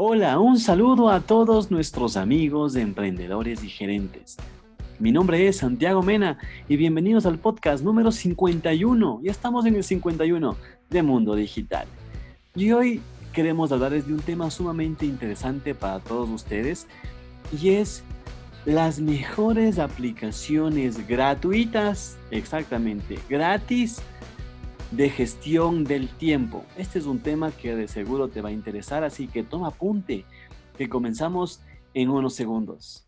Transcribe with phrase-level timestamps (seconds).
[0.00, 4.36] Hola, un saludo a todos nuestros amigos emprendedores y gerentes.
[5.00, 9.18] Mi nombre es Santiago Mena y bienvenidos al podcast número 51.
[9.24, 10.56] Ya estamos en el 51
[10.88, 11.88] de Mundo Digital.
[12.54, 16.86] Y hoy queremos hablarles de un tema sumamente interesante para todos ustedes
[17.60, 18.04] y es
[18.66, 24.00] las mejores aplicaciones gratuitas, exactamente, gratis
[24.90, 26.64] de gestión del tiempo.
[26.76, 30.24] Este es un tema que de seguro te va a interesar, así que toma apunte,
[30.76, 31.60] que comenzamos
[31.94, 33.07] en unos segundos.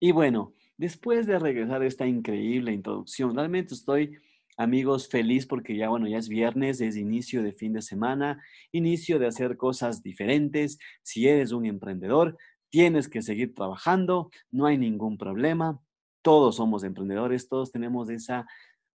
[0.00, 4.16] Y bueno, después de regresar esta increíble introducción, realmente estoy,
[4.56, 9.18] amigos, feliz porque ya, bueno, ya es viernes, es inicio de fin de semana, inicio
[9.18, 10.78] de hacer cosas diferentes.
[11.02, 12.38] Si eres un emprendedor,
[12.70, 15.78] tienes que seguir trabajando, no hay ningún problema.
[16.22, 18.46] Todos somos emprendedores, todos tenemos esa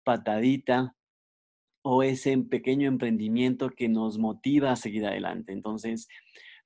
[0.04, 0.96] patadita
[1.82, 5.52] o ese pequeño emprendimiento que nos motiva a seguir adelante.
[5.52, 6.08] Entonces,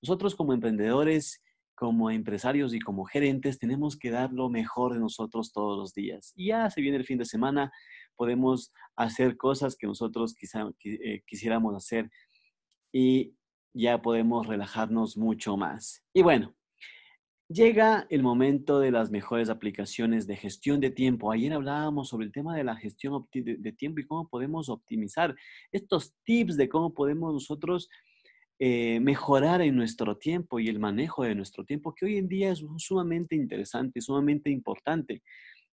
[0.00, 1.42] nosotros como emprendedores
[1.76, 6.32] como empresarios y como gerentes tenemos que dar lo mejor de nosotros todos los días.
[6.34, 7.70] Y ya se viene el fin de semana,
[8.16, 12.10] podemos hacer cosas que nosotros quizá, eh, quisiéramos hacer
[12.92, 13.34] y
[13.74, 16.02] ya podemos relajarnos mucho más.
[16.14, 16.56] Y bueno,
[17.46, 21.30] llega el momento de las mejores aplicaciones de gestión de tiempo.
[21.30, 25.36] Ayer hablábamos sobre el tema de la gestión de tiempo y cómo podemos optimizar
[25.72, 27.90] estos tips de cómo podemos nosotros
[28.58, 32.50] eh, mejorar en nuestro tiempo y el manejo de nuestro tiempo, que hoy en día
[32.50, 35.22] es sumamente interesante, sumamente importante.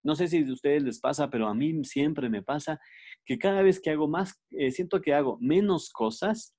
[0.04, 2.80] No sé si a ustedes les pasa, pero a mí siempre me pasa
[3.26, 6.54] que cada vez que hago más, eh, siento que hago menos cosas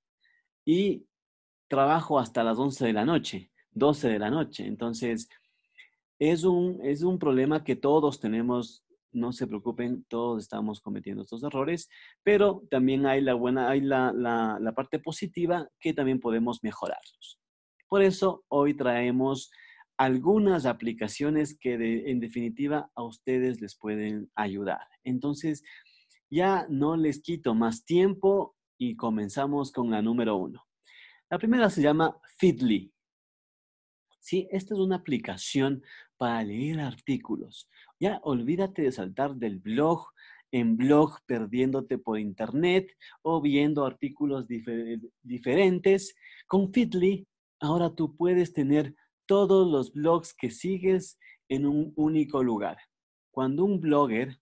[0.64, 1.06] y
[1.68, 4.66] trabajo hasta las 11 de la noche, 12 de la noche.
[4.66, 5.28] Entonces,
[6.18, 8.84] es un, es un problema que todos tenemos
[9.14, 11.88] no se preocupen, todos estamos cometiendo estos errores,
[12.22, 17.40] pero también hay la buena, hay la, la, parte positiva que también podemos mejorarlos.
[17.88, 19.50] Por eso hoy traemos
[19.96, 21.74] algunas aplicaciones que
[22.10, 24.88] en definitiva a ustedes les pueden ayudar.
[25.04, 25.62] Entonces,
[26.30, 30.66] ya no les quito más tiempo y comenzamos con la número uno.
[31.30, 32.92] La primera se llama Feedly.
[34.20, 35.82] Sí, esta es una aplicación
[36.16, 37.68] para leer artículos.
[38.00, 40.06] Ya olvídate de saltar del blog
[40.52, 42.88] en blog perdiéndote por internet
[43.22, 44.46] o viendo artículos
[45.22, 46.14] diferentes.
[46.46, 47.26] Con Fitly,
[47.58, 48.94] ahora tú puedes tener
[49.26, 52.78] todos los blogs que sigues en un único lugar.
[53.32, 54.38] Cuando un blogger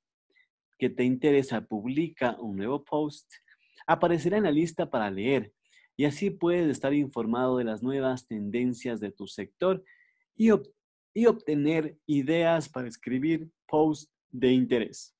[0.78, 3.32] que te interesa publica un nuevo post,
[3.86, 5.52] aparecerá en la lista para leer
[5.96, 9.82] y así puedes estar informado de las nuevas tendencias de tu sector
[10.36, 10.50] y,
[11.14, 15.14] y obtener ideas para escribir posts de interés.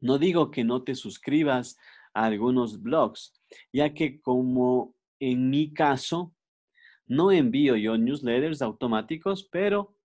[0.00, 1.76] No digo que no te suscribas
[2.12, 3.32] a algunos blogs,
[3.72, 6.34] ya que como en mi caso,
[7.06, 9.96] no envío yo newsletters automáticos, pero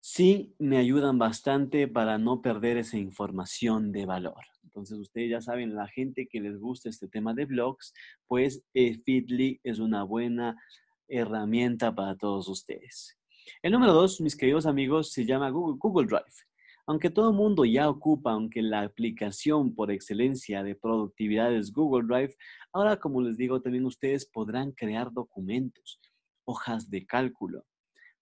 [0.00, 4.44] sí me ayudan bastante para no perder esa información de valor.
[4.64, 7.92] Entonces, ustedes ya saben, la gente que les gusta este tema de blogs,
[8.26, 10.56] pues eh, Feedly es una buena
[11.08, 13.18] herramienta para todos ustedes.
[13.62, 16.34] El número dos, mis queridos amigos, se llama Google, Drive.
[16.86, 22.06] Aunque todo el mundo ya ocupa, aunque la aplicación por excelencia de productividad es Google
[22.06, 22.36] Drive,
[22.72, 26.00] ahora como les digo, también ustedes podrán crear documentos,
[26.44, 27.64] hojas de cálculo,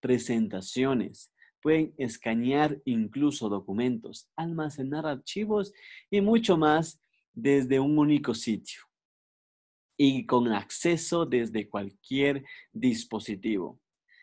[0.00, 1.32] presentaciones,
[1.62, 5.72] pueden escanear incluso documentos, almacenar archivos
[6.10, 7.00] y mucho más
[7.32, 8.80] desde un único sitio
[9.96, 13.78] y con acceso desde cualquier dispositivo.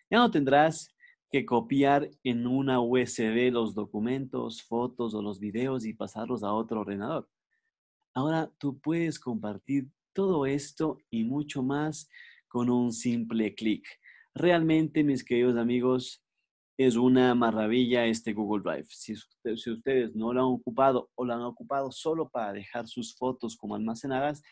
[0.09, 0.91] Ya no tendrás
[1.29, 6.81] que copiar en una USB los documentos, fotos o los videos y pasarlos a otro
[6.81, 7.29] ordenador.
[8.13, 12.09] Ahora tú puedes compartir todo esto y mucho más
[12.47, 13.85] con un simple clic.
[14.33, 16.23] Realmente, mis queridos amigos,
[16.77, 18.87] es una maravilla este Google Drive.
[18.89, 19.13] Si,
[19.71, 23.75] ustedes no lo han ocupado o lo han ocupado solo para dejar sus fotos como
[23.75, 24.43] almacenadas,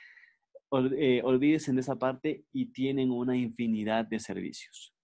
[0.98, 4.95] eh, olvídense de esa parte y tienen una infinidad de servicios.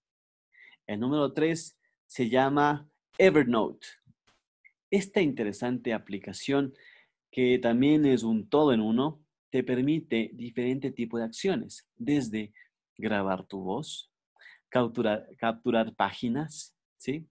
[0.92, 2.86] El número tres se llama
[3.16, 3.86] Evernote.
[4.90, 6.74] Esta interesante aplicación
[7.30, 12.52] que también es un todo en uno, te permite diferente tipo de acciones, desde
[12.98, 14.12] grabar tu voz,
[14.68, 17.26] capturar, capturar páginas, ¿sí?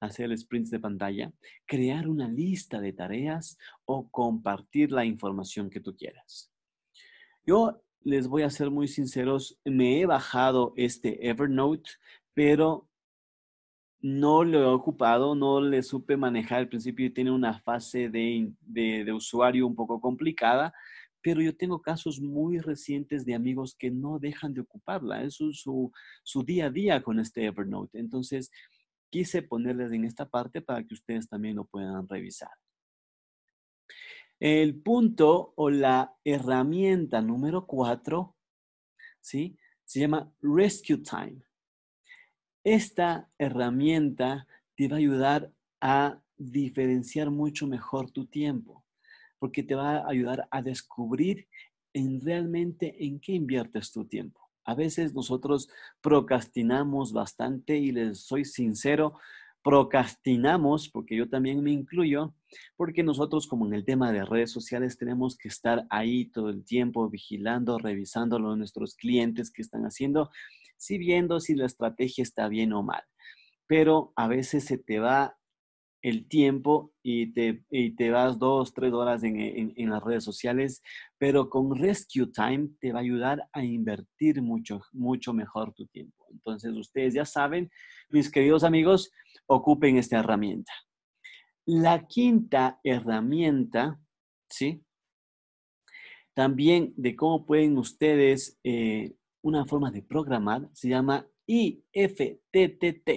[0.00, 1.32] hacer sprints de pantalla,
[1.66, 6.50] crear una lista de tareas o compartir la información que tú quieras.
[7.46, 11.92] Yo les voy a ser muy sinceros, me he bajado este Evernote,
[12.34, 12.88] pero
[14.04, 19.10] no lo he ocupado, no le supe manejar al principio tiene una fase de, de,
[19.14, 20.74] usuario un poco complicada,
[21.22, 25.90] pero yo tengo casos muy recientes de amigos que no dejan de ocuparla, es su,
[26.22, 27.98] su día a día con este Evernote.
[27.98, 28.50] Entonces,
[29.08, 32.52] quise ponerles en esta parte para que ustedes también lo puedan revisar.
[34.38, 38.36] El punto o la herramienta número cuatro,
[39.22, 39.56] ¿sí?
[39.86, 41.42] Se llama Rescue Time.
[42.64, 45.52] Esta herramienta te va a ayudar
[45.82, 48.82] a diferenciar mucho mejor tu tiempo,
[49.38, 51.46] porque te va a ayudar a descubrir
[51.92, 54.40] en realmente en qué inviertes tu tiempo.
[54.64, 55.68] A veces nosotros
[56.00, 59.18] procrastinamos bastante y les soy sincero,
[59.62, 62.34] procrastinamos, porque yo también me incluyo,
[62.76, 66.64] porque nosotros como en el tema de redes sociales tenemos que estar ahí todo el
[66.64, 70.30] tiempo vigilando, revisando lo nuestros clientes que están haciendo
[70.84, 73.02] sí viendo si la estrategia está bien o mal.
[73.66, 75.36] Pero a veces se te va
[76.04, 77.64] el tiempo y te,
[77.96, 80.82] te vas dos, tres horas en, las redes sociales,
[81.16, 86.26] pero con Rescue Time te va a ayudar a invertir mucho, mucho mejor tu tiempo.
[86.30, 87.70] Entonces, ustedes ya saben,
[88.10, 89.10] mis queridos amigos,
[89.46, 90.72] ocupen esta herramienta.
[91.64, 93.98] La quinta herramienta,
[94.50, 94.84] ¿sí?
[96.34, 103.10] También de cómo pueden ustedes eh, una forma de programar se llama IFTTT.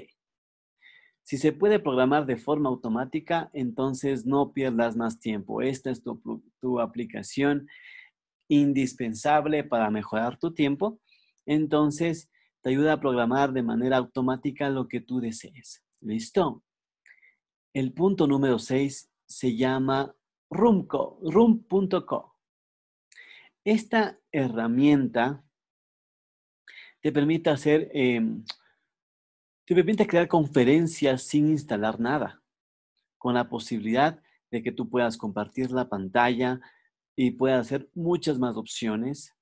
[1.24, 5.62] Si se puede programar de forma automática, entonces no pierdas más tiempo.
[5.62, 7.70] Esta es tu, aplicación
[8.50, 11.00] indispensable para mejorar tu tiempo.
[11.46, 12.30] Entonces,
[12.62, 15.82] te ayuda a programar de manera automática lo que tú desees.
[16.02, 16.62] ¿Listo?
[17.74, 20.14] El punto número 6 se llama
[20.50, 22.34] Room.co.
[23.64, 25.47] Esta herramienta
[27.08, 28.44] te permite hacer, em,
[29.66, 32.44] te permite crear conferencias sin instalar nada,
[33.18, 34.22] con la posibilidad
[34.52, 36.60] de que tú puedas compartir la pantalla
[37.16, 39.34] y puedas hacer muchas más opciones.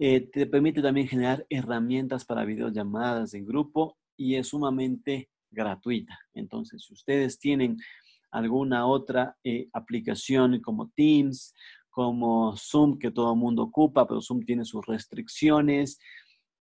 [0.00, 6.18] Eh, te permite también generar herramientas para videollamadas en grupo y es sumamente gratuita.
[6.34, 7.76] Entonces, si ustedes tienen
[8.32, 11.54] alguna otra eh, aplicación como Teams,
[11.88, 16.00] como Zoom, que todo el mundo ocupa, pero Zoom tiene sus restricciones,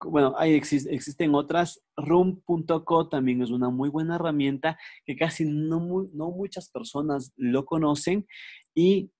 [0.05, 1.81] bueno, hay, existen otras.
[1.95, 8.27] Room.co también es una muy buena herramienta que casi no, no muchas personas lo conocen
[8.75, 9.11] y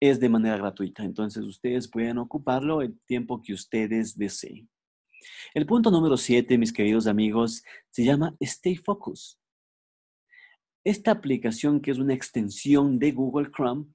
[0.00, 1.04] es de manera gratuita.
[1.04, 4.68] Entonces ustedes pueden ocuparlo el tiempo que ustedes deseen.
[5.54, 9.38] El punto número siete, mis queridos amigos, se llama Stay Focus.
[10.84, 13.86] Esta aplicación, que es una extensión de Google Chrome,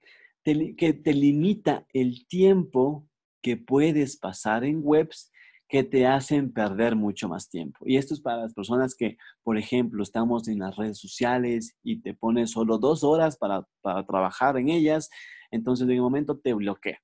[0.44, 3.08] que te limita el tiempo
[3.42, 5.32] que puedes pasar en webs
[5.72, 7.80] que te hacen perder mucho más tiempo.
[7.86, 12.02] Y esto es para las personas que, por ejemplo, estamos en las redes sociales y
[12.02, 15.10] te pones solo dos horas para, trabajar en ellas,
[15.50, 17.00] entonces en un momento te bloquea.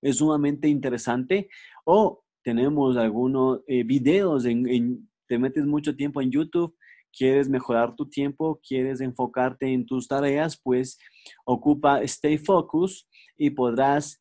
[0.00, 1.50] Es sumamente interesante.
[1.84, 6.74] O tenemos algunos eh, videos, en, te metes mucho tiempo en YouTube,
[7.14, 10.98] quieres mejorar tu tiempo, quieres enfocarte en tus tareas, pues
[11.44, 14.18] ocupa Stay Focus y podrás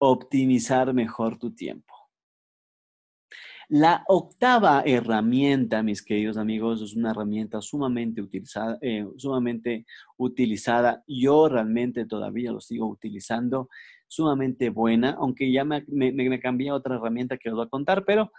[0.00, 1.97] optimizar mejor tu tiempo.
[3.70, 9.84] La octava herramienta, mis queridos amigos, es una herramienta sumamente utilizada, eh, sumamente
[10.16, 11.04] utilizada.
[11.06, 13.68] Yo realmente todavía lo sigo utilizando,
[14.06, 18.32] sumamente buena, aunque ya me, me, cambié otra herramienta que os voy a contar, pero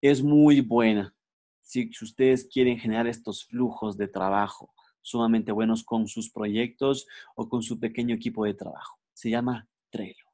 [0.00, 1.14] es muy buena.
[1.60, 7.62] Si ustedes quieren generar estos flujos de trabajo sumamente buenos con sus proyectos o con
[7.62, 10.26] su pequeño equipo de trabajo, se llama Trello.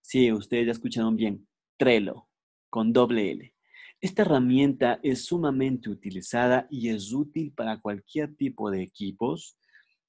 [0.00, 2.31] Sí, ustedes ya escucharon bien, Trello
[2.72, 3.54] con doble L.
[4.00, 9.58] Esta herramienta es sumamente utilizada y es útil para cualquier tipo de equipos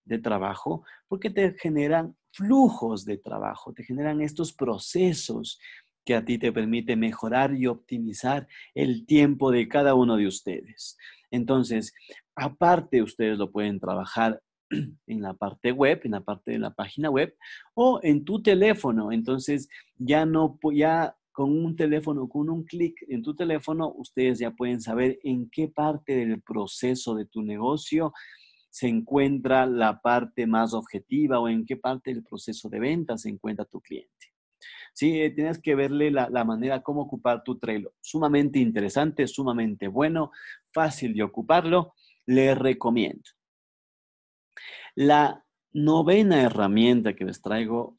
[0.06, 5.60] de trabajo porque te generan flujos de trabajo, te generan estos procesos
[6.06, 10.98] que a ti te permite mejorar y optimizar el tiempo de cada uno de ustedes.
[11.32, 11.94] Entonces,
[12.34, 14.42] aparte ustedes lo pueden trabajar
[15.08, 17.36] en la parte web, en la parte de la página web
[17.74, 19.12] o en tu teléfono.
[19.12, 19.68] Entonces,
[19.98, 24.80] ya no ya con un teléfono, con un clic en tu teléfono, ustedes ya pueden
[24.80, 28.14] saber en qué parte del proceso de tu negocio
[28.70, 33.30] se encuentra la parte más objetiva o en qué parte del proceso de venta se
[33.30, 34.28] encuentra tu cliente.
[34.94, 35.22] ¿sí?
[35.22, 37.94] Eh, tienes que verle la, manera cómo ocupar tu Trello.
[38.00, 40.32] Sumamente interesante, sumamente bueno,
[40.72, 41.94] fácil de ocuparlo.
[42.26, 43.24] Le recomiendo.
[44.96, 47.96] La novena herramienta que les traigo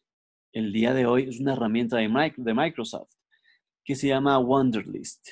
[0.52, 3.10] el día de hoy es una herramienta de Microsoft
[3.84, 5.28] que se llama Wonderlist.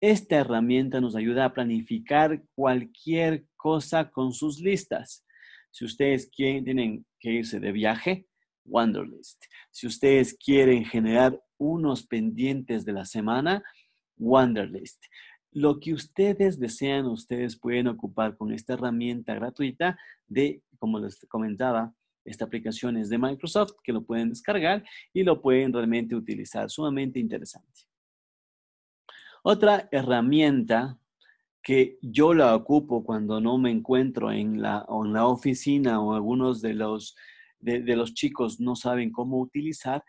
[0.00, 5.24] Esta herramienta nos ayuda a planificar cualquier cosa con sus listas.
[5.70, 8.26] Si ustedes quieren, tienen que irse de viaje,
[8.64, 9.44] Wonderlist.
[9.70, 13.62] Si ustedes quieren generar unos pendientes de la semana,
[14.16, 15.02] Wonderlist.
[15.52, 21.94] Lo que ustedes desean, ustedes pueden ocupar con esta herramienta gratuita de, como les comentaba,
[22.26, 26.68] esta aplicación es de Microsoft, que lo pueden descargar y lo pueden realmente utilizar.
[26.70, 27.82] Sumamente interesante.
[29.42, 30.98] Otra herramienta
[31.62, 36.60] que yo la ocupo cuando no me encuentro en la, en la oficina o algunos
[36.60, 37.16] de los,
[37.58, 40.04] de, los chicos no saben cómo utilizar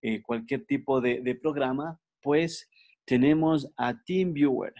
[0.00, 2.68] eh, cualquier tipo de, de programa, pues
[3.04, 4.74] tenemos a TeamViewer.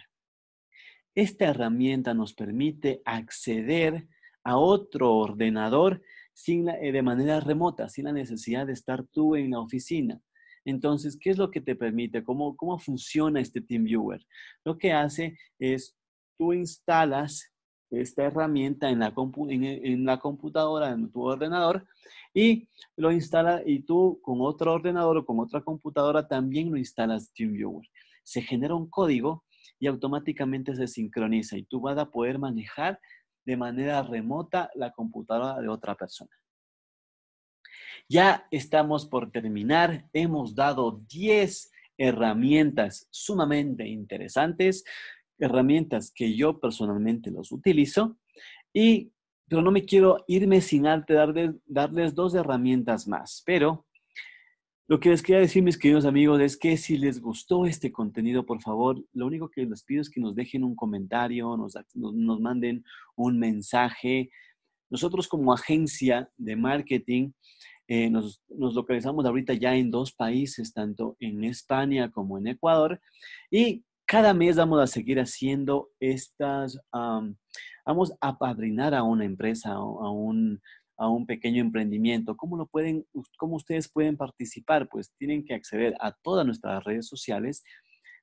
[1.15, 4.07] Esta herramienta nos permite acceder
[4.43, 6.01] a otro ordenador
[6.33, 10.19] sin eh, de manera remota, sin la necesidad de estar tú en la oficina.
[10.65, 12.23] Entonces, ¿qué es lo que te permite?
[12.23, 14.25] ¿Cómo, cómo funciona este TeamViewer?
[14.63, 15.95] Lo que hace es,
[16.37, 17.53] tú instalas
[17.91, 19.13] esta herramienta en la,
[19.49, 21.85] en, la computadora, en tu ordenador,
[22.33, 27.31] y lo instala y tú con otro ordenador o con otra computadora también lo instalas
[27.33, 27.87] TeamViewer.
[28.23, 29.43] Se genera un código
[29.79, 32.99] y automáticamente se sincroniza y tú vas a poder manejar
[33.45, 36.31] de manera remota la computadora de otra persona.
[38.09, 40.07] Ya estamos por terminar.
[40.13, 44.83] Hemos dado 10 herramientas sumamente interesantes,
[45.37, 48.17] herramientas que yo personalmente los utilizo,
[48.73, 49.11] y,
[49.47, 51.17] pero no me quiero irme sin antes
[51.65, 53.43] darles dos herramientas más.
[53.45, 53.85] Pero
[54.87, 58.45] lo que les quería decir, mis queridos amigos, es que si les gustó este contenido,
[58.45, 62.39] por favor, lo único que les pido es que nos dejen un comentario, nos, nos
[62.41, 62.83] manden
[63.15, 64.29] un mensaje.
[64.89, 67.31] Nosotros como agencia de marketing
[67.87, 73.01] eh, nos, nos, localizamos ahorita ya en dos países, tanto en España como en Ecuador,
[73.51, 76.79] y cada mes vamos a seguir haciendo estas,
[77.85, 80.61] vamos a padrinar a una empresa, a un,
[80.97, 82.37] a un pequeño emprendimiento.
[82.37, 83.05] ¿Cómo lo pueden,
[83.37, 84.87] cómo ustedes pueden participar?
[84.89, 87.63] Pues tienen que acceder a todas nuestras redes sociales,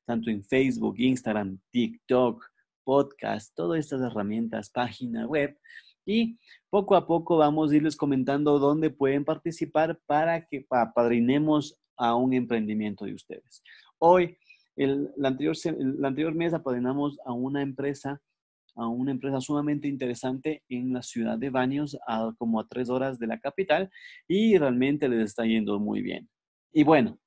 [0.04, 2.44] tanto en Facebook, Instagram, TikTok,
[2.84, 5.58] podcast, todas estas herramientas, página web.
[6.06, 6.38] Y
[6.70, 12.32] poco a poco vamos a irles comentando dónde pueden participar para que apadrinemos a un
[12.32, 13.62] emprendimiento de ustedes.
[13.98, 14.38] Hoy,
[14.76, 18.20] el, anterior, el anterior mes apadrinamos a una empresa
[18.80, 23.18] a una empresa sumamente interesante en la ciudad de Baños, a como a tres horas
[23.18, 23.90] de la capital,
[24.26, 26.28] y realmente les está yendo muy bien.
[26.72, 27.18] Y bueno,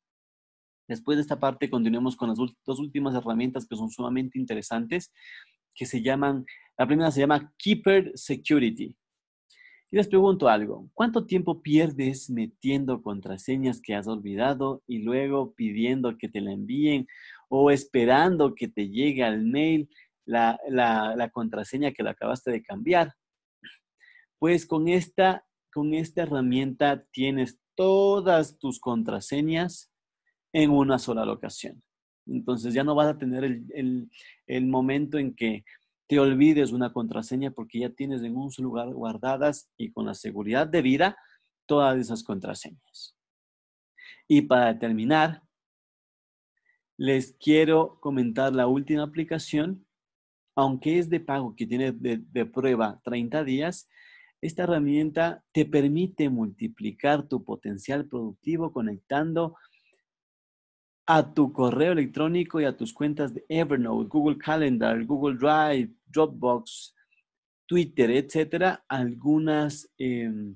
[0.87, 5.13] después de esta parte continuemos con las dos últimas herramientas que son sumamente interesantes,
[5.75, 6.43] que se llaman,
[6.75, 8.95] la primera se llama Keeper Security.
[9.91, 16.17] Y les pregunto algo, ¿cuánto tiempo pierdes metiendo contraseñas que has olvidado y luego pidiendo
[16.17, 17.05] que te la envíen
[17.47, 19.87] o esperando que te llegue al mail
[20.25, 23.13] la, contraseña que la acabaste de cambiar.
[24.39, 29.91] Pues con esta, con esta herramienta tienes todas tus contraseñas
[30.53, 31.81] en una sola locación.
[32.25, 34.09] Entonces ya no vas a tener el,
[34.47, 35.65] el, momento en que
[36.07, 40.13] te olvides una contraseña porque ya tienes en un solo lugar guardadas y con la
[40.13, 41.17] seguridad debida
[41.65, 43.17] todas esas contraseñas.
[44.27, 45.41] Y para terminar,
[46.97, 49.85] les quiero comentar la última aplicación
[50.55, 53.89] aunque es de pago, que tiene de, prueba 30 días,
[54.41, 59.55] esta herramienta te permite multiplicar tu potencial productivo conectando
[61.05, 66.93] a tu correo electrónico y a tus cuentas de Evernote, Google Calendar, Google Drive, Dropbox,
[67.65, 70.55] Twitter, etcétera, algunas, em,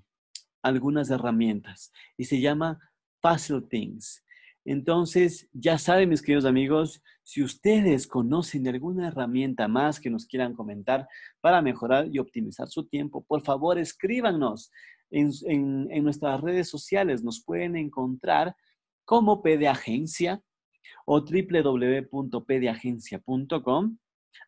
[0.62, 1.92] algunas herramientas.
[2.18, 2.80] Y se llama
[3.22, 4.24] Puzzle Things.
[4.66, 10.54] Entonces, ya saben, mis queridos amigos, si ustedes conocen alguna herramienta más que nos quieran
[10.54, 11.10] comentar
[11.42, 14.72] para mejorar y optimizar su tiempo, por favor, escríbanos
[15.10, 17.26] en, nuestras redes sociales.
[17.26, 18.56] Nos pueden encontrar
[19.04, 20.42] como PDAgencia
[21.06, 23.98] o www.pdagencia.com.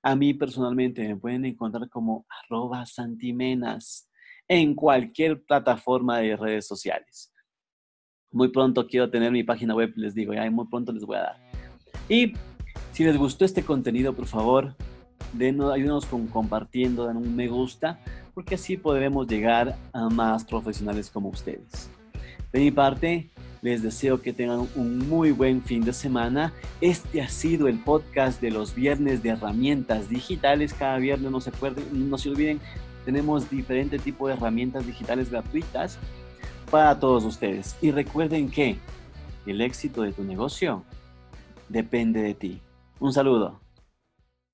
[0.01, 4.09] A mí personalmente me pueden encontrar como arroba santimenas
[4.48, 7.33] en cualquier plataforma de redes sociales.
[8.31, 11.24] Muy pronto quiero tener mi página web, les digo, ya muy pronto les voy a
[11.24, 11.36] dar.
[12.07, 12.31] Y
[12.91, 14.75] si les gustó este contenido, por favor,
[15.34, 18.00] denos, ayúdenos con compartiendo, den un me gusta,
[18.34, 21.89] porque así podremos llegar a más profesionales como ustedes.
[22.51, 23.29] De mi parte,
[23.62, 26.53] Les deseo que tengan un muy buen fin de semana.
[26.79, 30.74] Este ha sido el podcast de los viernes de herramientas digitales.
[30.74, 31.51] Cada viernes no se,
[31.91, 32.62] no se olviden,
[33.03, 36.00] tenemos diferente tipo de herramientas digitales gratuitas
[36.72, 37.75] para todos ustedes.
[37.81, 38.77] Y recuerden que
[39.46, 40.86] el éxito de tu negocio
[41.67, 42.62] depende de ti.
[43.00, 43.60] Un saludo.